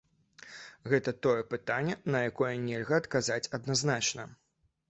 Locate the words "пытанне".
1.51-1.97